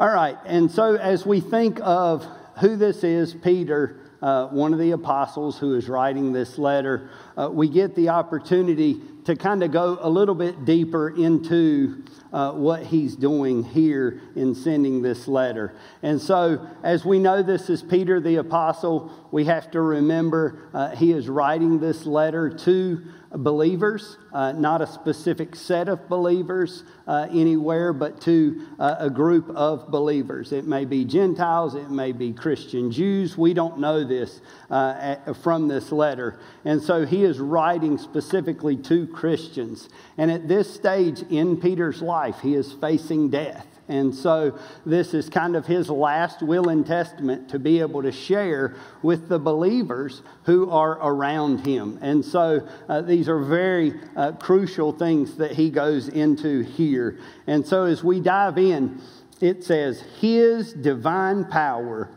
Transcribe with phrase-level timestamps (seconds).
[0.00, 2.26] All right, and so as we think of
[2.58, 7.50] who this is, Peter, uh, one of the apostles who is writing this letter, uh,
[7.52, 12.02] we get the opportunity to kind of go a little bit deeper into
[12.32, 15.74] uh, what he's doing here in sending this letter.
[16.02, 20.96] And so, as we know, this is Peter the apostle, we have to remember uh,
[20.96, 23.02] he is writing this letter to
[23.32, 29.48] believers, uh, not a specific set of believers uh, anywhere, but to uh, a group
[29.50, 30.52] of believers.
[30.52, 33.38] It may be Gentiles, it may be Christian Jews.
[33.38, 34.40] We don't know this
[34.70, 36.40] uh, from this letter.
[36.64, 39.88] And so he is writing specifically to Christians.
[40.18, 43.66] And at this stage in Peter's life, he is facing death.
[43.90, 48.12] And so this is kind of his last will and testament to be able to
[48.12, 51.98] share with the believers who are around him.
[52.00, 57.18] And so uh, these are very uh, crucial things that he goes into here.
[57.46, 59.00] And so as we dive in,
[59.40, 62.10] it says, His divine power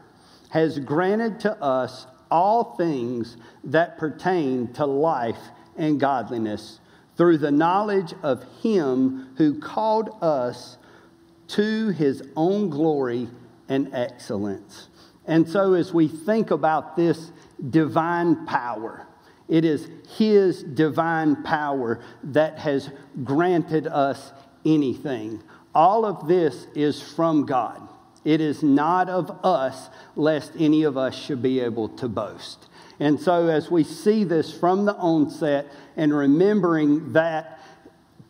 [0.49, 5.40] has granted to us all things that pertain to life
[5.77, 6.80] and godliness
[7.18, 10.77] through the knowledge of Him who called us
[11.49, 13.27] to his own glory
[13.70, 14.88] and excellence.
[15.26, 17.32] And so, as we think about this
[17.70, 19.08] divine power,
[19.48, 22.90] it is his divine power that has
[23.24, 24.32] granted us
[24.66, 25.41] anything.
[25.76, 27.88] All of this is from God.
[28.26, 32.68] It is not of us, lest any of us should be able to boast.
[32.99, 37.60] And so, as we see this from the onset and remembering that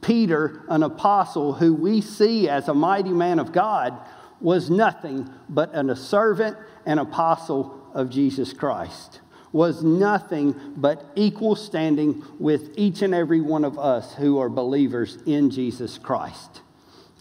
[0.04, 3.98] Peter, an apostle who we see as a mighty man of God,
[4.40, 12.24] was nothing but a servant and apostle of Jesus Christ, was nothing but equal standing
[12.40, 16.62] with each and every one of us who are believers in Jesus Christ.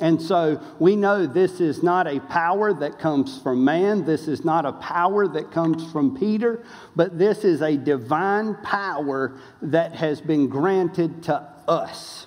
[0.01, 4.05] And so we know this is not a power that comes from man.
[4.05, 6.65] This is not a power that comes from Peter,
[6.97, 11.35] but this is a divine power that has been granted to
[11.69, 12.27] us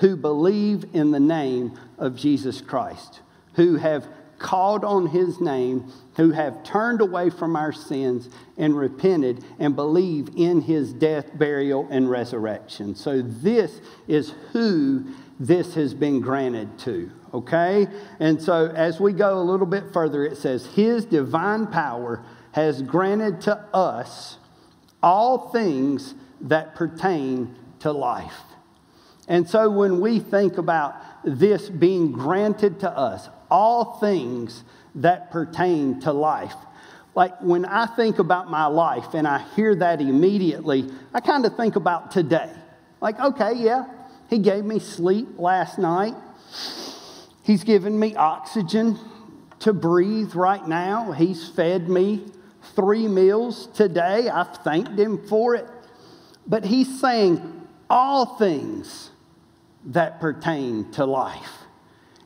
[0.00, 3.20] who believe in the name of Jesus Christ,
[3.54, 9.44] who have called on his name, who have turned away from our sins and repented
[9.58, 12.94] and believe in his death, burial, and resurrection.
[12.94, 15.04] So, this is who
[15.38, 17.86] this has been granted to, okay?
[18.18, 22.80] And so, as we go a little bit further, it says, His divine power has
[22.80, 24.38] granted to us
[25.02, 28.40] all things that pertain to life
[29.30, 34.64] and so when we think about this being granted to us, all things
[34.96, 36.56] that pertain to life,
[37.14, 41.56] like when I think about my life and I hear that immediately, I kind of
[41.56, 42.50] think about today.
[43.00, 43.84] Like, okay, yeah,
[44.28, 46.16] he gave me sleep last night.
[47.44, 48.98] He's given me oxygen
[49.60, 51.12] to breathe right now.
[51.12, 52.26] He's fed me
[52.74, 54.28] three meals today.
[54.28, 55.68] I've thanked him for it.
[56.48, 59.09] But he's saying all things
[59.86, 61.50] that pertain to life.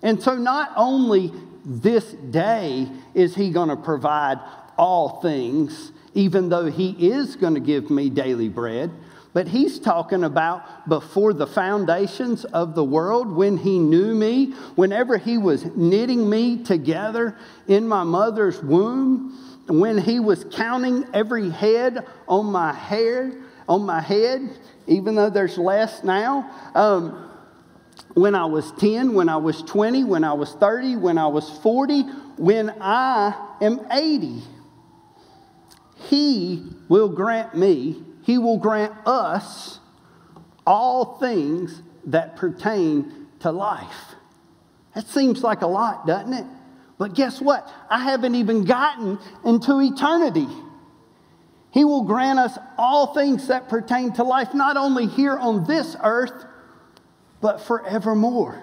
[0.02, 1.32] And so, not only
[1.64, 4.38] this day is He going to provide
[4.76, 8.90] all things, even though He is going to give me daily bread,
[9.32, 15.16] but He's talking about before the foundations of the world, when He knew me, whenever
[15.16, 17.36] He was knitting me together
[17.66, 23.32] in my mother's womb, when He was counting every head on my hair,
[23.68, 24.50] on my head,
[24.86, 26.50] even though there's less now.
[26.74, 27.23] Um,
[28.14, 31.50] when I was 10, when I was 20, when I was 30, when I was
[31.58, 32.02] 40,
[32.36, 34.40] when I am 80.
[36.08, 39.80] He will grant me, He will grant us
[40.66, 44.14] all things that pertain to life.
[44.94, 46.46] That seems like a lot, doesn't it?
[46.98, 47.68] But guess what?
[47.90, 50.46] I haven't even gotten into eternity.
[51.72, 55.96] He will grant us all things that pertain to life, not only here on this
[56.00, 56.44] earth
[57.44, 58.58] but forevermore.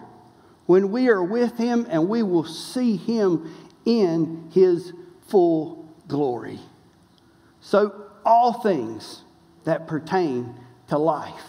[0.65, 3.53] When we are with him and we will see him
[3.85, 4.91] in his
[5.27, 6.57] full glory.
[7.59, 9.21] So, all things
[9.65, 10.55] that pertain
[10.87, 11.43] to life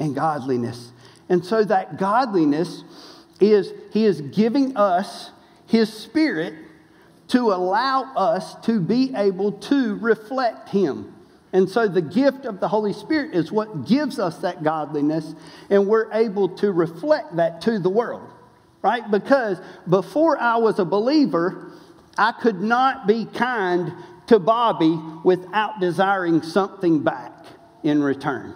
[0.00, 0.90] and godliness.
[1.28, 2.82] And so, that godliness
[3.38, 5.30] is he is giving us
[5.68, 6.54] his spirit
[7.28, 11.14] to allow us to be able to reflect him.
[11.52, 15.34] And so the gift of the Holy Spirit is what gives us that godliness,
[15.68, 18.30] and we're able to reflect that to the world,
[18.82, 19.10] right?
[19.10, 19.58] Because
[19.88, 21.72] before I was a believer,
[22.16, 23.92] I could not be kind
[24.28, 27.46] to Bobby without desiring something back
[27.82, 28.54] in return.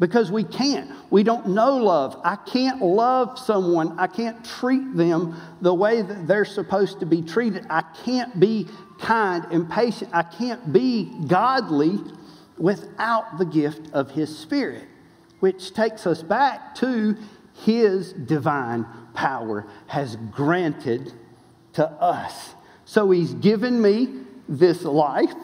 [0.00, 0.90] Because we can't.
[1.10, 2.18] We don't know love.
[2.24, 3.98] I can't love someone.
[3.98, 7.66] I can't treat them the way that they're supposed to be treated.
[7.68, 8.66] I can't be
[8.98, 10.10] kind and patient.
[10.14, 11.98] I can't be godly
[12.56, 14.88] without the gift of His Spirit,
[15.40, 17.16] which takes us back to
[17.64, 21.12] His divine power has granted
[21.74, 22.54] to us.
[22.86, 24.08] So He's given me
[24.48, 25.34] this life,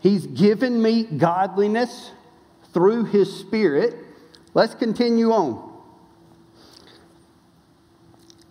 [0.00, 2.10] He's given me godliness
[2.76, 3.96] through His Spirit.
[4.52, 5.72] Let's continue on.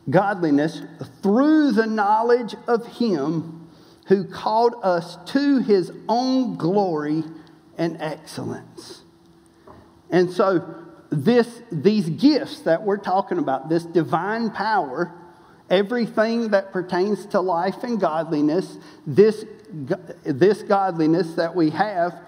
[0.10, 0.82] Godliness
[1.22, 3.70] through the knowledge of Him
[4.08, 7.24] who called us to His own glory
[7.78, 9.04] and excellence.
[10.10, 10.74] And so,
[11.12, 15.14] this, these gifts that we're talking about, this divine power,
[15.70, 19.46] everything that pertains to life and godliness, this,
[20.24, 22.20] this godliness that we have,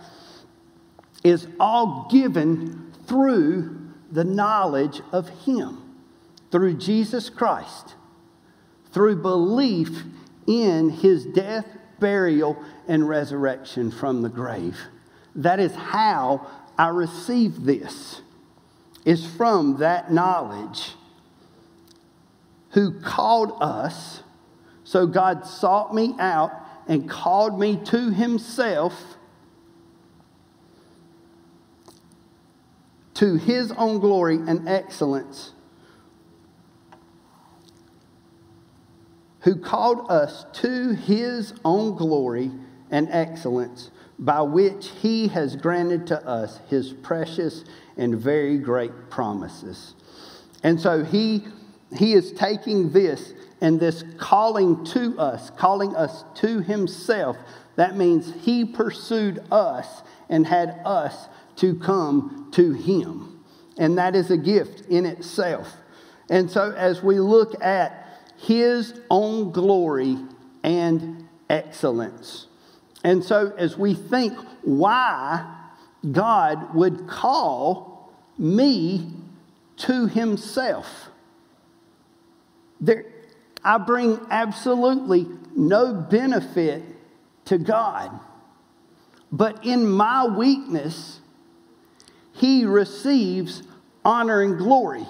[1.28, 5.78] is all given through the knowledge of Him,
[6.52, 7.96] through Jesus Christ,
[8.94, 10.04] through belief
[10.48, 11.66] in His death,
[12.00, 12.58] burial,
[12.88, 14.78] and resurrection from the grave.
[15.36, 16.48] That is how
[16.78, 18.22] I receive this,
[19.04, 20.94] is from that knowledge.
[22.72, 24.24] Who called us,
[24.86, 26.52] so God sought me out
[26.88, 29.18] and called me to Himself
[33.18, 35.54] to his own glory and excellence,
[39.40, 42.52] who called us to his own glory
[42.92, 47.64] and excellence, by which he has granted to us his precious
[47.98, 49.96] and very great promises.
[50.64, 51.44] And so he,
[51.96, 57.36] he is taking this and this calling to us, calling us to himself.
[57.78, 63.44] That means he pursued us and had us to come to Him.
[63.78, 65.76] And that is a gift in itself.
[66.30, 70.18] And so, as we look at His own glory
[70.64, 72.48] and excellence,
[73.04, 75.56] and so as we think why
[76.12, 79.12] God would call me
[79.78, 81.10] to Himself,
[82.82, 83.06] there,
[83.64, 86.84] I bring absolutely no benefit
[87.46, 88.20] to God.
[89.32, 91.20] But in my weakness,
[92.38, 93.64] he receives
[94.06, 95.06] honor and glory.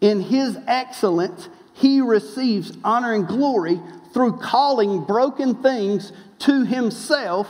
[0.00, 3.80] In his excellence, he receives honor and glory
[4.12, 7.48] through calling broken things to himself,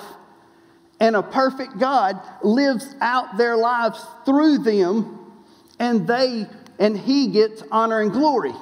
[0.98, 5.18] and a perfect God lives out their lives through them,
[5.78, 6.46] and they
[6.78, 8.54] and he gets honor and glory.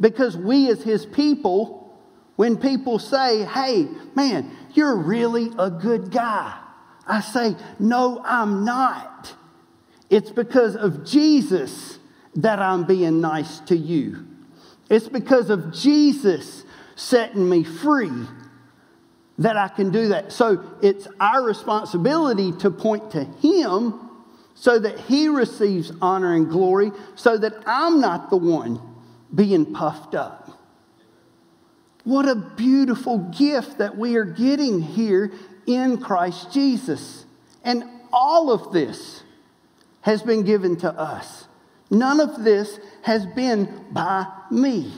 [0.00, 1.96] Because we as his people,
[2.36, 6.58] when people say, hey, man, you're really a good guy.
[7.06, 9.34] I say, No, I'm not.
[10.10, 11.98] It's because of Jesus
[12.36, 14.26] that I'm being nice to you.
[14.90, 16.64] It's because of Jesus
[16.96, 18.26] setting me free
[19.38, 20.32] that I can do that.
[20.32, 24.00] So it's our responsibility to point to Him
[24.54, 28.80] so that He receives honor and glory, so that I'm not the one
[29.34, 30.50] being puffed up.
[32.04, 35.32] What a beautiful gift that we are getting here
[35.66, 37.24] in Christ Jesus.
[37.62, 39.22] And all of this
[40.02, 41.46] has been given to us.
[41.90, 44.92] None of this has been by me.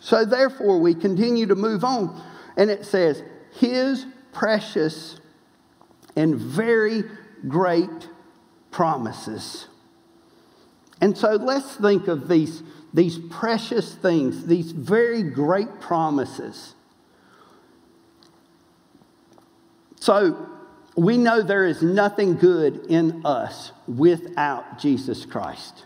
[0.00, 2.22] So therefore, we continue to move on.
[2.56, 3.22] And it says,
[3.52, 5.18] His precious
[6.16, 7.04] and very
[7.48, 8.08] great
[8.70, 9.66] promises.
[11.00, 16.74] And so let's think of these, these precious things, these very great promises.
[20.00, 20.48] So
[20.96, 25.84] we know there is nothing good in us without Jesus Christ.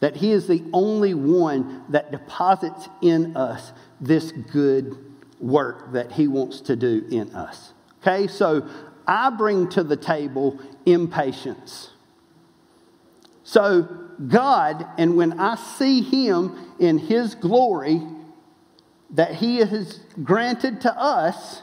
[0.00, 4.98] That He is the only one that deposits in us this good
[5.40, 7.72] work that He wants to do in us.
[8.02, 8.68] Okay, so
[9.06, 11.90] I bring to the table impatience.
[13.44, 13.82] So,
[14.28, 18.02] God, and when I see Him in His glory
[19.10, 21.62] that He has granted to us,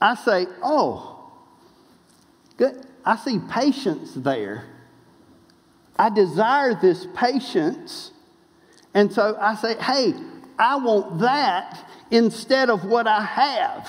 [0.00, 1.30] I say, oh,
[2.56, 2.86] good.
[3.04, 4.64] I see patience there.
[5.98, 8.12] I desire this patience.
[8.94, 10.12] And so I say, hey,
[10.58, 13.88] I want that instead of what I have.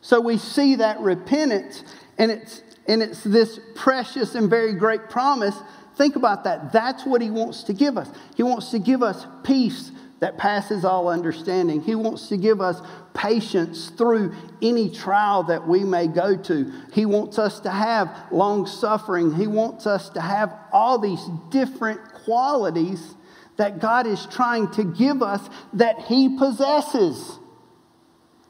[0.00, 1.84] So we see that repentance,
[2.16, 5.56] and it's, and it's this precious and very great promise.
[5.96, 6.72] Think about that.
[6.72, 8.10] That's what he wants to give us.
[8.36, 11.80] He wants to give us peace, that passes all understanding.
[11.80, 12.80] He wants to give us
[13.14, 16.72] patience through any trial that we may go to.
[16.92, 19.34] He wants us to have long suffering.
[19.34, 23.14] He wants us to have all these different qualities
[23.56, 27.38] that God is trying to give us that He possesses.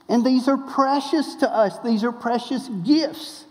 [0.09, 3.45] And these are precious to us, these are precious gifts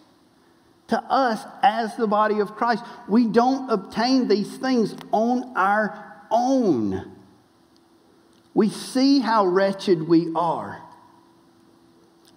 [0.90, 2.84] to us as the body of Christ.
[3.08, 7.19] We don't obtain these things on our own.
[8.54, 10.82] We see how wretched we are.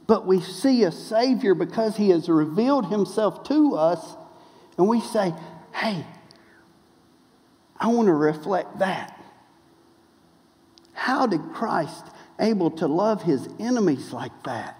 [0.06, 4.16] But we see a Savior because He has revealed Himself to us,
[4.76, 5.32] and we say,
[5.74, 6.04] hey,
[7.82, 9.18] I want to reflect that.
[10.92, 12.04] How did Christ
[12.38, 14.78] able to love his enemies like that?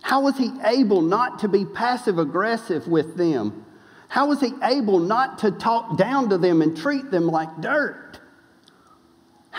[0.00, 3.66] How was he able not to be passive aggressive with them?
[4.08, 8.07] How was he able not to talk down to them and treat them like dirt?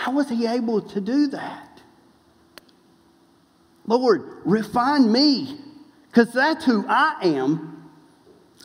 [0.10, 1.82] How was he able to do that?
[3.86, 5.56] Lord, refine me,
[6.08, 7.92] because that's who I am.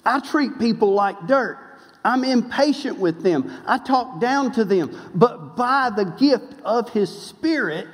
[0.06, 1.58] I treat people like dirt.
[2.02, 3.52] I'm impatient with them.
[3.66, 4.98] I talk down to them.
[5.14, 7.88] But by the gift of His Spirit,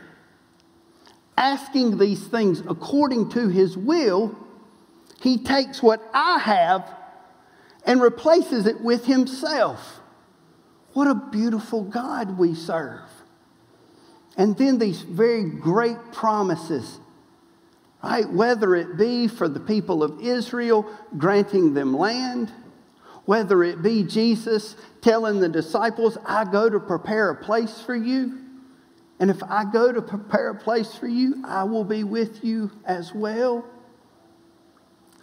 [1.37, 4.39] asking these things according to His will,
[5.21, 6.89] He takes what I have
[7.85, 9.99] and replaces it with Himself.
[10.93, 13.11] What a beautiful God we serve.
[14.37, 16.99] And then these very great promises,
[18.03, 18.29] right?
[18.29, 20.87] Whether it be for the people of Israel,
[21.19, 22.53] granting them land
[23.31, 28.39] whether it be Jesus telling the disciples, I go to prepare a place for you.
[29.21, 32.73] And if I go to prepare a place for you, I will be with you
[32.85, 33.65] as well.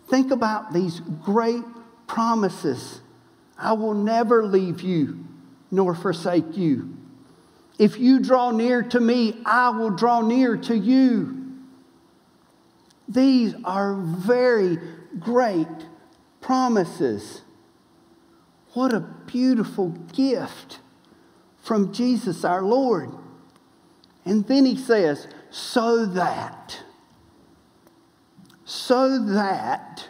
[0.10, 1.66] Think about these great
[2.08, 3.02] promises.
[3.58, 5.26] I will never leave you
[5.70, 6.97] nor forsake you.
[7.78, 11.46] If you draw near to me, I will draw near to you.
[13.08, 14.78] These are very
[15.20, 15.68] great
[16.42, 17.42] promises.
[18.74, 20.80] What a beautiful gift
[21.64, 23.12] from Jesus our Lord.
[24.26, 26.84] And then he says, so that,
[28.66, 30.10] so that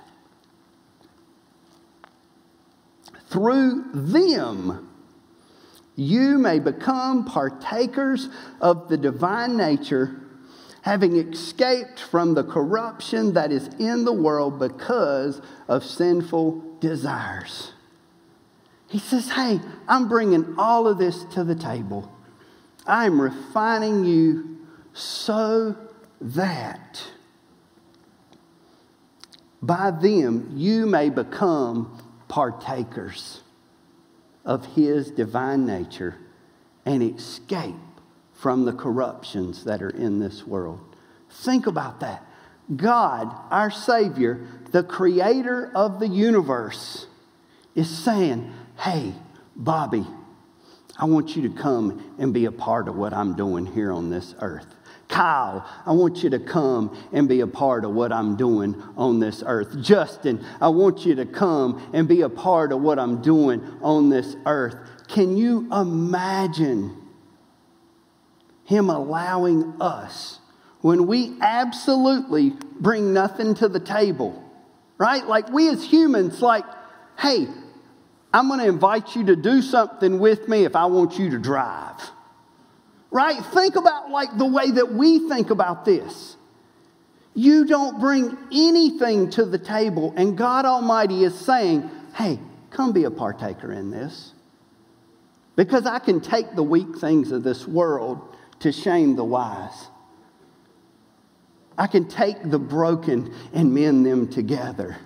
[3.30, 4.87] through them
[5.98, 8.30] you may become partakers
[8.62, 10.22] of the divine nature,
[10.84, 17.74] having escaped from the corruption that is in the world because of sinful desires.
[18.88, 22.10] He says, Hey, I'm bringing all of this to the table.
[22.86, 24.60] I'm refining you
[24.94, 25.76] so
[26.22, 27.04] that
[29.64, 33.42] by them you may become partakers
[34.48, 36.16] of His divine nature
[36.86, 37.76] and escape
[38.34, 40.80] from the corruptions that are in this world.
[41.30, 42.26] Think about that.
[42.76, 47.08] God, our Savior, the creator of the universe,
[47.76, 49.14] is saying, Hey,
[49.56, 50.06] Bobby,
[50.98, 54.10] I want you to come and be a part of what I'm doing here on
[54.10, 54.77] this earth.
[55.08, 59.20] Kyle, I want you to come and be a part of what I'm doing on
[59.20, 59.82] this earth.
[59.82, 64.10] Justin, I want you to come and be a part of what I'm doing on
[64.10, 64.76] this earth.
[65.08, 66.96] Can you imagine
[68.66, 70.40] Him allowing us
[70.82, 74.44] when we absolutely bring nothing to the table,
[74.98, 75.26] right?
[75.26, 76.66] Like we as humans, like,
[77.18, 77.48] hey,
[78.34, 81.40] I'm going to invite you to do something with me if I want you to
[81.40, 82.12] drive.
[83.12, 83.44] Right?
[83.54, 86.36] Think about like the way that we think about this.
[87.34, 92.40] You don't bring anything to the table, and God Almighty is saying, Hey,
[92.72, 94.34] come be a partaker in this.
[95.56, 99.88] Because I can take the weak things of this world to shame the wise.
[101.78, 104.98] I can take the broken and mend them together.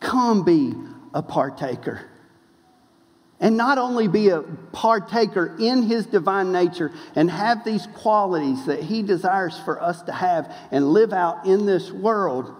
[0.00, 0.74] Come be
[1.14, 2.02] a partaker
[3.46, 8.82] and not only be a partaker in his divine nature and have these qualities that
[8.82, 12.52] he desires for us to have and live out in this world,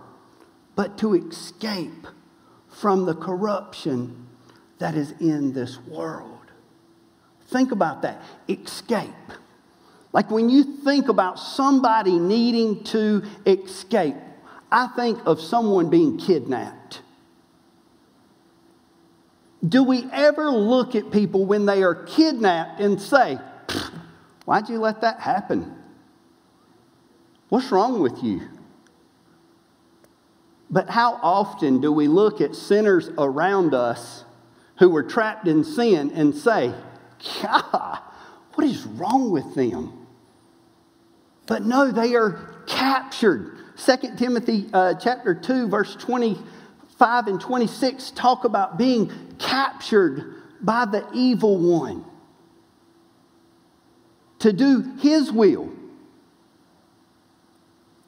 [0.76, 2.06] but to escape
[2.68, 4.28] from the corruption
[4.78, 6.52] that is in this world.
[7.48, 8.22] Think about that.
[8.48, 9.10] Escape.
[10.12, 14.14] Like when you think about somebody needing to escape,
[14.70, 17.02] I think of someone being kidnapped.
[19.66, 23.38] Do we ever look at people when they are kidnapped and say,
[24.44, 25.75] Why'd you let that happen?
[27.49, 28.42] What's wrong with you?
[30.70, 34.25] But how often do we look at sinners around us
[34.78, 36.75] who were trapped in sin and say,
[37.42, 37.99] God,
[38.54, 40.06] what is wrong with them?
[41.46, 43.58] But no, they are captured.
[43.76, 45.96] 2 Timothy uh, chapter 2, verse
[46.98, 52.04] 25 and 26 talk about being captured by the evil one
[54.38, 55.70] to do his will.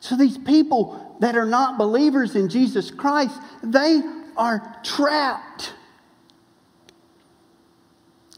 [0.00, 4.00] So these people that are not believers in Jesus Christ, they
[4.36, 5.74] are trapped.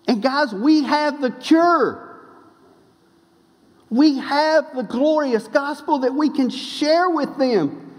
[0.08, 2.08] And guys, we have the cure.
[3.88, 7.89] We have the glorious gospel that we can share with them.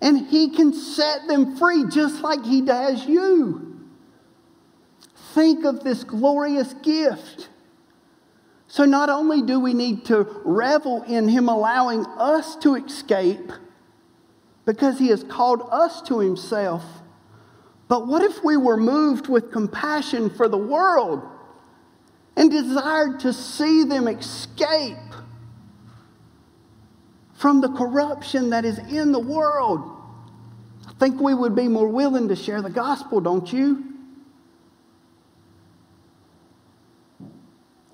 [0.00, 3.80] And He can set them free just like He does you.
[5.34, 7.48] Think of this glorious gift.
[8.68, 13.52] So, not only do we need to revel in Him allowing us to escape
[14.64, 16.82] because He has called us to Himself,
[17.88, 21.22] but what if we were moved with compassion for the world
[22.36, 24.96] and desired to see them escape
[27.36, 29.92] from the corruption that is in the world?
[30.86, 33.84] I think we would be more willing to share the gospel, don't you?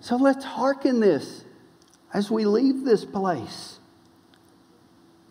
[0.01, 1.45] So let's hearken this
[2.13, 3.79] as we leave this place.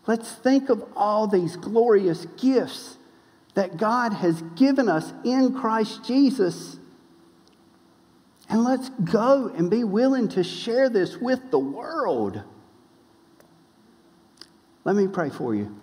[0.08, 2.98] Let's think of all these glorious gifts
[3.54, 6.78] that God has given us in Christ Jesus.
[8.50, 12.42] And let's go and be willing to share this with the world.
[14.84, 15.76] Let me pray for you.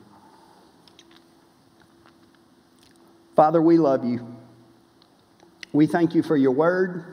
[3.37, 4.37] Father, we love you.
[5.73, 7.05] We thank you for your word.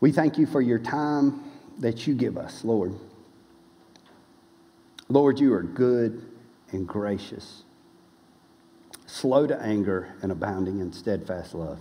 [0.00, 1.42] We thank you for your time
[1.80, 2.94] that you give us, Lord.
[5.08, 6.30] Lord, you are good
[6.70, 7.64] and gracious
[9.08, 11.80] slow to anger, and abounding in steadfast love.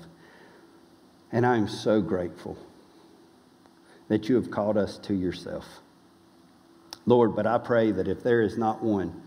[1.31, 2.57] And I am so grateful
[4.07, 5.65] that you have called us to yourself.
[7.07, 9.19] Lord, but I pray that if there is not one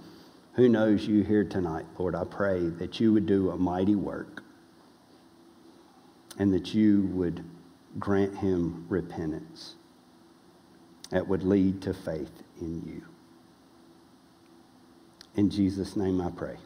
[0.52, 4.44] who knows you here tonight, Lord, I pray that you would do a mighty work
[6.38, 7.42] and that you would
[7.98, 9.76] grant him repentance
[11.10, 13.02] that would lead to faith in you.
[15.34, 16.56] In Jesus' name I pray.